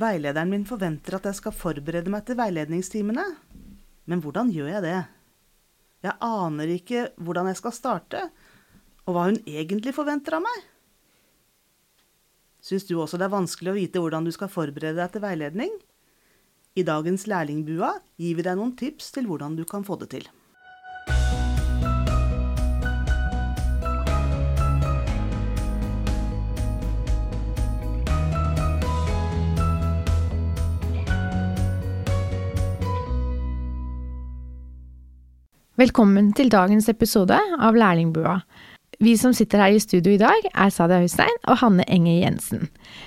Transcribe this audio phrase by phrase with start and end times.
[0.00, 3.24] Veilederen min forventer at jeg skal forberede meg til veiledningstimene.
[4.08, 4.98] Men hvordan gjør jeg det?
[6.06, 8.22] Jeg aner ikke hvordan jeg skal starte,
[9.04, 10.66] og hva hun egentlig forventer av meg.
[12.64, 15.72] Syns du også det er vanskelig å vite hvordan du skal forberede deg til veiledning?
[16.78, 20.28] I dagens Lærlingbua gir vi deg noen tips til hvordan du kan få det til.
[35.80, 38.34] Velkommen til dagens episode av Lærlingbua.
[39.00, 42.66] Vi som sitter her i studio i dag, er Sadia Hussein og Hanne Enge Jensen.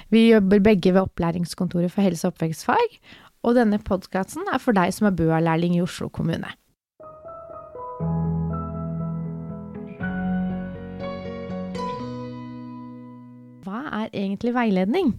[0.09, 2.97] Vi jobber begge ved Opplæringskontoret for helse- og oppvekstfag,
[3.45, 6.49] og denne podkasten er for deg som er BUA-lærling i Oslo kommune.
[13.67, 15.13] Hva er egentlig veiledning?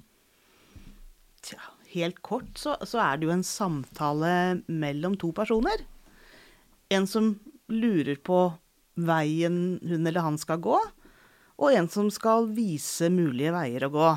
[1.46, 1.62] Tja,
[1.94, 5.86] helt kort så, så er det jo en samtale mellom to personer.
[6.94, 7.34] En som
[7.72, 8.46] lurer på
[8.94, 10.78] veien hun eller han skal gå,
[11.54, 14.10] og en som skal vise mulige veier å gå.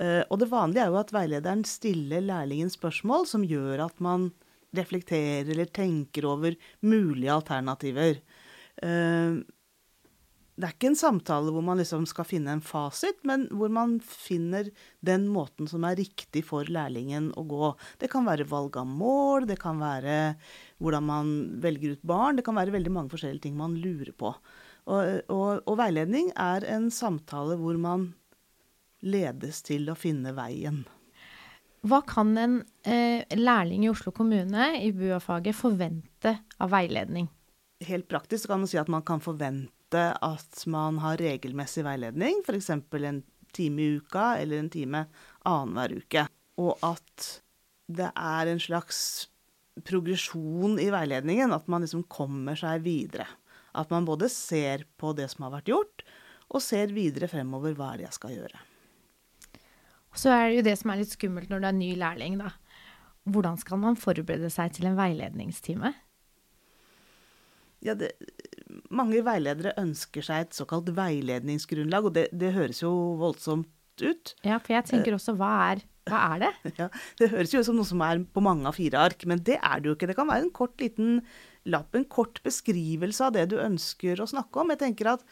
[0.00, 4.30] Eh, og det vanlige er jo at veilederen stiller lærlingen spørsmål som gjør at man
[4.74, 8.18] reflekterer eller tenker over mulige alternativer.
[10.54, 13.96] Det er ikke en samtale hvor man liksom skal finne en fasit, men hvor man
[14.06, 14.68] finner
[15.02, 17.72] den måten som er riktig for lærlingen å gå.
[17.98, 20.36] Det kan være valg av mål, det kan være
[20.78, 22.38] hvordan man velger ut barn.
[22.38, 24.30] Det kan være veldig mange forskjellige ting man lurer på.
[24.84, 28.12] Og, og, og veiledning er en samtale hvor man
[29.04, 30.84] ledes til å finne veien.
[31.84, 37.26] Hva kan en eh, lærling i Oslo kommune i BUA-faget forvente av veiledning?
[37.84, 42.70] Helt praktisk kan man si at man kan forvente at man har regelmessig veiledning, f.eks.
[42.70, 43.22] en
[43.54, 45.04] time i uka eller en time
[45.46, 46.26] annenhver uke.
[46.62, 47.30] Og at
[47.86, 48.98] det er en slags
[49.86, 53.26] progresjon i veiledningen, at man liksom kommer seg videre.
[53.74, 56.04] At man både ser på det som har vært gjort,
[56.54, 58.60] og ser videre fremover hva er jeg skal gjøre.
[60.14, 62.52] Så er det jo det som er litt skummelt når du er ny lærling, da.
[63.24, 65.90] Hvordan skal man forberede seg til en veiledningstime?
[67.84, 68.14] Ja, det,
[68.94, 73.70] mange veiledere ønsker seg et såkalt veiledningsgrunnlag, og det, det, høres jo voldsomt
[74.02, 74.34] ut.
[74.46, 76.52] Ja, for jeg tenker også hva er, hva er det?
[76.80, 76.88] Ja,
[77.20, 79.58] Det høres jo ut som noe som er på mange av fire ark, men det
[79.60, 80.08] er det jo ikke.
[80.10, 81.20] Det kan være en kort liten
[81.70, 84.72] lapp, en kort beskrivelse av det du ønsker å snakke om.
[84.74, 85.28] Jeg tenker at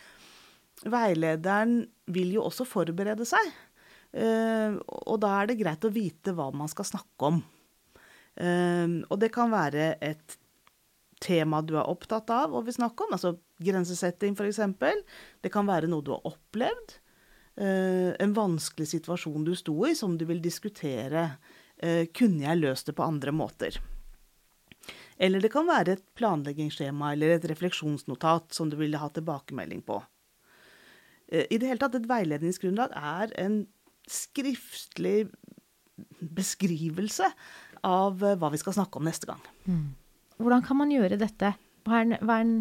[0.89, 1.83] veilederen
[2.13, 3.53] vil jo også forberede seg.
[4.13, 4.77] Uh,
[5.09, 7.41] og da er det greit å vite hva man skal snakke om.
[8.37, 10.37] Uh, og det kan være et
[11.23, 14.61] tema du er opptatt av og vil snakke om, altså grensesetting f.eks.
[15.43, 16.99] Det kan være noe du har opplevd.
[17.53, 21.27] Uh, en vanskelig situasjon du sto i, som du vil diskutere.
[21.83, 23.77] Uh, kunne jeg løst det på andre måter?
[25.23, 30.01] Eller det kan være et planleggingsskjema eller et refleksjonsnotat som du vil ha tilbakemelding på.
[31.29, 33.63] Uh, I det hele tatt, et veiledningsgrunnlag er en
[34.11, 35.29] skriftlig
[36.23, 37.29] beskrivelse
[37.87, 39.43] av hva vi skal snakke om neste gang.
[39.67, 39.91] Mm.
[40.43, 41.55] Hvordan kan man gjøre dette?
[41.87, 42.57] Hva er, hva er den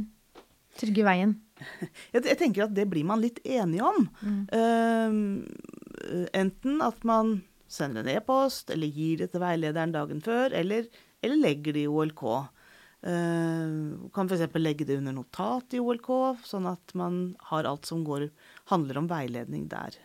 [0.79, 1.35] trygge veien?
[2.13, 4.07] Jeg, tenker at det blir man litt enige om.
[4.21, 4.41] Mm.
[4.53, 7.39] Uh, enten at man
[7.71, 10.89] sender en e-post, eller gir det til veilederen dagen før, eller,
[11.23, 12.23] eller legger det i OLK.
[13.01, 14.47] Uh, kan f.eks.
[14.61, 16.11] legge det under notat i OLK,
[16.45, 17.21] sånn at man
[17.51, 18.29] har alt som går,
[18.73, 19.97] handler om veiledning der.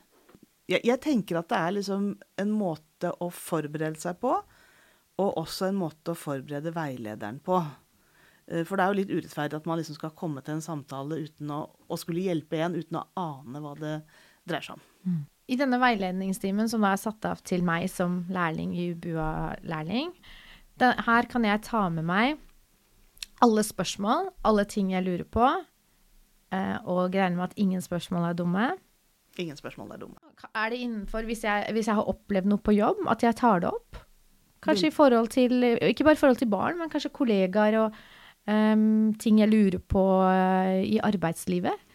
[0.66, 4.34] Jeg, jeg tenker at det er liksom en måte å forberede seg på
[5.22, 7.60] og også en måte å forberede veilederen på.
[8.46, 11.22] Eh, for det er jo litt urettferdig at man liksom skal komme til en samtale
[11.26, 13.94] uten å, og skulle hjelpe en uten å ane hva det
[14.46, 14.84] dreier seg om.
[15.06, 15.22] Mm.
[15.46, 20.10] I denne veiledningstimen som da er satt av til meg som lærling i UBUA-lærling,
[20.82, 22.40] her kan jeg ta med meg
[23.44, 25.46] alle spørsmål, alle ting jeg lurer på,
[26.52, 28.66] eh, og regne med at ingen spørsmål er dumme.
[29.38, 30.18] Ingen spørsmål er dumme.
[30.54, 33.60] Er det innenfor, hvis jeg, hvis jeg har opplevd noe på jobb, at jeg tar
[33.60, 34.05] det opp?
[34.66, 37.98] Kanskje i forhold til Ikke bare i forhold til barn, men kanskje kollegaer og
[38.50, 41.86] um, ting jeg lurer på uh, i arbeidslivet?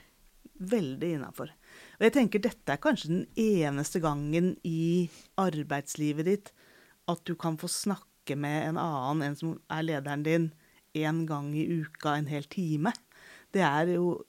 [0.62, 1.52] Veldig innafor.
[2.00, 5.10] Og jeg tenker dette er kanskje den eneste gangen i
[5.42, 6.52] arbeidslivet ditt
[7.12, 10.52] at du kan få snakke med en annen, en som er lederen din,
[10.98, 12.94] én gang i uka, en hel time.
[13.54, 14.22] Det er jo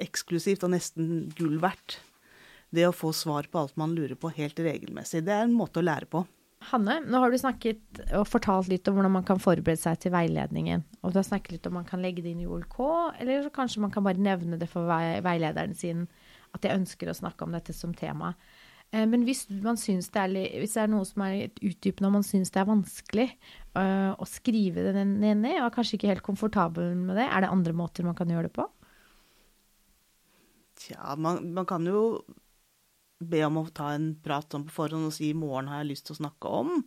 [0.00, 1.98] eksklusivt og nesten gull verdt.
[2.74, 5.22] Det å få svar på alt man lurer på helt regelmessig.
[5.26, 6.24] Det er en måte å lære på.
[6.70, 10.14] Hanne, nå har du snakket og fortalt litt om hvordan man kan forberede seg til
[10.14, 10.84] veiledningen.
[11.02, 12.78] Og du har snakket litt om man kan legge det inn i OLK,
[13.20, 16.06] eller kanskje man kan bare nevne det for veilederen sin
[16.54, 18.32] at jeg ønsker å snakke om dette som tema.
[18.94, 22.54] Eh, Men hvis, det er, hvis det er noe som er utdypende, og man syns
[22.54, 23.28] det er vanskelig
[23.74, 27.52] øh, å skrive det ned, og er kanskje ikke helt komfortabel med det, er det
[27.52, 28.68] andre måter man kan gjøre det på?
[30.84, 32.24] Tja, man, man kan jo
[33.20, 35.92] be om å ta en prat sånn på forhånd og si 'i morgen har jeg
[35.92, 36.84] lyst til å snakke om'.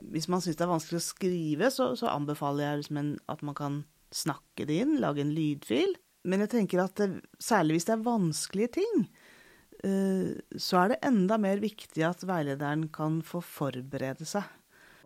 [0.00, 3.42] Hvis man syns det er vanskelig å skrive, så, så anbefaler jeg liksom en, at
[3.42, 5.94] man kan snakke det inn, lage en lydfil.
[6.24, 9.08] Men jeg tenker at det, særlig hvis det er vanskelige ting,
[9.84, 14.44] eh, så er det enda mer viktig at veilederen kan få forberede seg.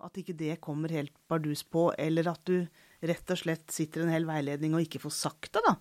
[0.04, 2.66] At ikke det kommer helt bardus på, eller at du
[3.04, 5.76] rett og slett sitter en hel veiledning og ikke får sagt det, da.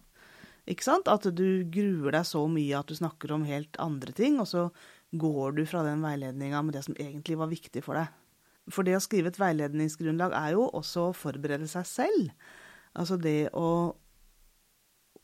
[0.69, 1.09] Ikke sant?
[1.11, 4.67] At du gruer deg så mye at du snakker om helt andre ting, og så
[5.13, 8.11] går du fra den veiledninga med det som egentlig var viktig for deg.
[8.71, 12.29] For det å skrive et veiledningsgrunnlag er jo også å forberede seg selv.
[12.95, 13.91] Altså det å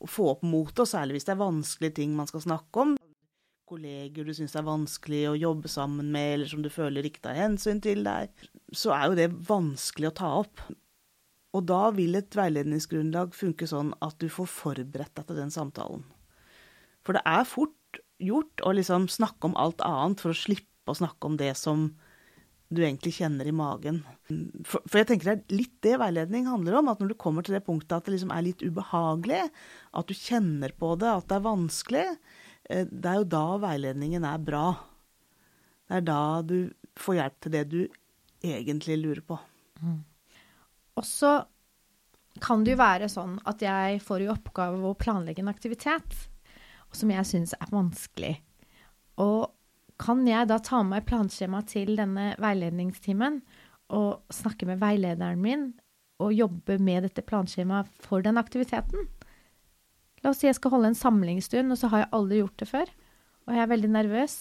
[0.08, 2.98] få opp motet, og særlig hvis det er vanskelige ting man skal snakke om.
[3.70, 7.38] Kolleger du syns er vanskelig å jobbe sammen med, eller som du føler ikke tar
[7.38, 8.32] hensyn til deg.
[8.76, 10.64] Så er jo det vanskelig å ta opp.
[11.58, 16.04] Og da vil et veiledningsgrunnlag funke sånn at du får forberedt deg til den samtalen.
[17.06, 20.98] For det er fort gjort å liksom snakke om alt annet for å slippe å
[20.98, 21.90] snakke om det som
[22.70, 24.04] du egentlig kjenner i magen.
[24.30, 26.92] For, for jeg tenker det er litt det veiledning handler om.
[26.92, 29.48] At når du kommer til det punktet at det liksom er litt ubehagelig,
[29.98, 32.06] at du kjenner på det, at det er vanskelig,
[32.70, 34.68] eh, det er jo da veiledningen er bra.
[35.90, 36.60] Det er da du
[37.00, 37.82] får hjelp til det du
[38.46, 39.40] egentlig lurer på.
[41.00, 41.40] Og så
[42.44, 46.16] kan det jo være sånn at jeg får i oppgave å planlegge en aktivitet
[46.96, 48.36] som jeg syns er vanskelig.
[49.20, 49.50] Og
[50.00, 53.42] kan jeg da ta med meg planskjema til denne veiledningstimen
[53.96, 55.66] og snakke med veilederen min
[56.24, 59.08] og jobbe med dette planskjemaet for den aktiviteten?
[60.24, 62.68] La oss si jeg skal holde en samlingsstund, og så har jeg aldri gjort det
[62.68, 62.90] før.
[63.48, 64.36] Og jeg er veldig nervøs.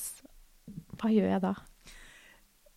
[0.98, 1.52] Hva gjør jeg da?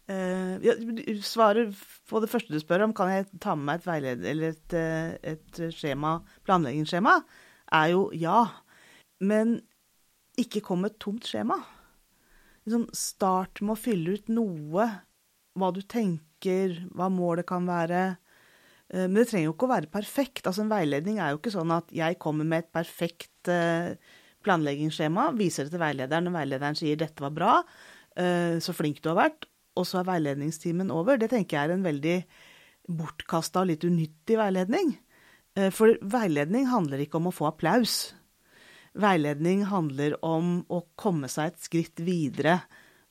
[0.10, 1.70] Eh, ja, du svarer
[2.10, 4.74] på det første du spør om, kan jeg ta med meg et veileder eller et,
[4.78, 6.18] eh, et skjema,
[6.48, 7.20] planleggingsskjema,
[7.78, 8.40] er jo ja.
[9.22, 9.60] Men
[10.42, 11.60] ikke kom med et tomt skjema.
[12.66, 14.90] Liksom start med å fylle ut noe,
[15.60, 18.18] hva du tenker, hva målet kan være.
[18.90, 20.44] Eh, Men det trenger jo ikke å være perfekt.
[20.46, 23.30] Altså En veiledning er jo ikke sånn at jeg kommer med et perfekt
[24.42, 27.64] planleggingsskjema, viser det til veilederen, og veilederen sier 'dette var bra',
[28.62, 29.46] så flink du har vært,
[29.78, 31.20] og så er veiledningstimen over.
[31.22, 32.18] Det tenker jeg er en veldig
[32.92, 34.96] bortkasta og litt unyttig veiledning.
[35.56, 38.14] Eh, For veiledning handler ikke om å få applaus.
[39.00, 42.60] Veiledning handler om å komme seg et skritt videre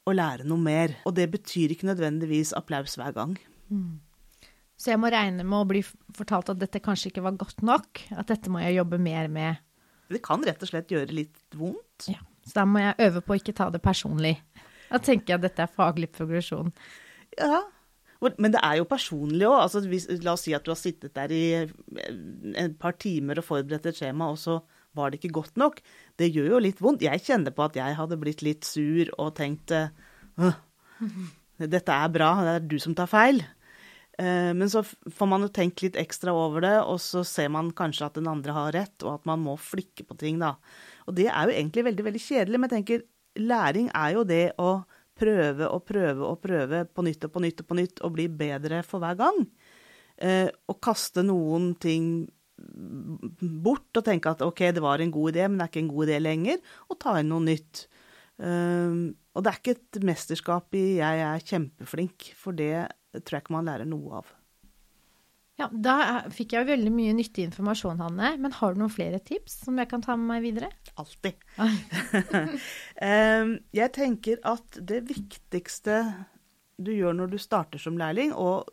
[0.09, 0.99] og lære noe mer.
[1.09, 3.37] Og det betyr ikke nødvendigvis applaus hver gang.
[4.81, 5.83] Så jeg må regne med å bli
[6.17, 8.03] fortalt at dette kanskje ikke var godt nok.
[8.17, 9.61] At dette må jeg jobbe mer med.
[10.11, 12.11] Det kan rett og slett gjøre litt vondt.
[12.11, 12.21] Ja.
[12.45, 14.35] Så da må jeg øve på å ikke ta det personlig.
[14.91, 16.73] Da tenker jeg at dette er faglig progresjon.
[17.39, 17.63] Ja.
[18.21, 19.63] Men det er jo personlig òg.
[19.63, 19.81] Altså,
[20.21, 21.45] la oss si at du har sittet der i
[22.61, 24.59] et par timer og forberedt et skjema, og så
[24.99, 25.79] var det ikke godt nok.
[26.21, 27.07] Det gjør jo litt vondt.
[27.07, 29.89] Jeg kjenner på at jeg hadde blitt litt sur og tenkt eh,
[31.61, 33.41] dette er bra, det er du som tar feil.
[34.21, 37.73] Eh, Men så får man jo tenkt litt ekstra over det, og så ser man
[37.77, 40.57] kanskje at den andre har rett, og at man må flikke på ting, da.
[41.07, 43.07] Og det er jo egentlig veldig, veldig kjedelig, men jeg tenker
[43.39, 44.81] læring er jo det å
[45.21, 48.27] prøve og prøve og prøve på nytt og på nytt og på nytt og bli
[48.33, 49.43] bedre for hver gang.
[50.21, 52.29] Å kaste noen ting
[52.61, 55.93] bort og tenke at ok, det var en god idé, men det er ikke en
[55.95, 57.87] god idé lenger, og ta inn noe nytt.
[58.41, 63.43] Um, og det er ikke et mesterskap i 'jeg er kjempeflink', for det tror jeg
[63.45, 64.27] ikke man lærer noe av.
[65.61, 68.33] Ja, Da fikk jeg veldig mye nyttig informasjon, Hanne.
[68.41, 70.71] Men har du noen flere tips som jeg kan ta med meg videre?
[71.01, 71.37] Alltid.
[73.81, 76.03] jeg tenker at det viktigste
[76.81, 78.71] du gjør når du starter som lærling, og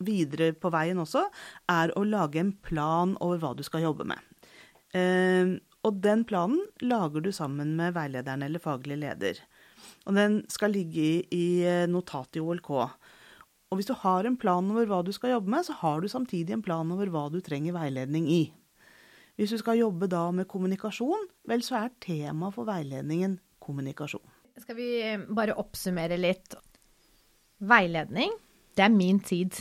[0.00, 1.26] videre på veien også,
[1.68, 5.58] er å lage en plan over hva du skal jobbe med.
[5.86, 9.38] Og den planen lager du sammen med veilederen eller faglig leder.
[10.08, 12.90] Og den skal ligge i, eh, notatet i OLK.
[13.68, 16.08] Og hvis du har en plan over hva du skal jobbe med, så har du
[16.08, 18.42] samtidig en plan over hva du trenger veiledning i.
[19.38, 24.24] Hvis du skal jobbe da med kommunikasjon, vel, så er tema for veiledningen kommunikasjon.
[24.58, 24.90] Skal vi
[25.30, 26.56] bare oppsummere litt?
[27.62, 28.32] Veiledning,
[28.74, 29.54] det er min tid.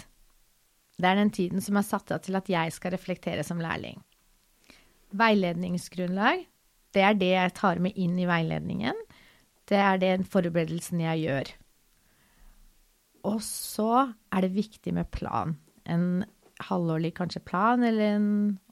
[0.98, 4.00] Det er den tiden som er satt av til at jeg skal reflektere som lærling.
[5.18, 6.48] Veiledningsgrunnlag,
[6.96, 8.98] det er det jeg tar med inn i veiledningen.
[9.70, 11.54] Det er den forberedelsen jeg gjør.
[13.28, 15.58] Og så er det viktig med plan.
[15.84, 16.24] En
[16.70, 18.30] halvårlig kanskje plan, eller en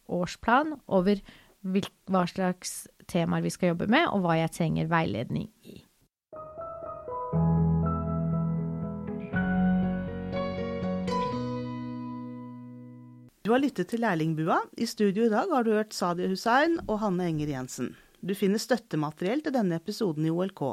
[0.07, 1.19] årsplan over
[1.65, 5.81] hva slags temaer vi skal jobbe med, og hva jeg trenger veiledning i.
[13.45, 14.57] Du har lyttet til Lærlingbua.
[14.81, 17.91] I studio i dag har du hørt Sadia Hussein og Hanne Enger Jensen.
[18.25, 20.63] Du finner støttemateriell til denne episoden i OLK.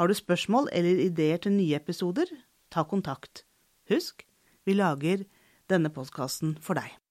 [0.00, 2.26] Har du spørsmål eller ideer til nye episoder,
[2.72, 3.44] ta kontakt.
[3.90, 4.24] Husk,
[4.64, 5.26] vi lager
[5.68, 7.01] denne podkasten for deg.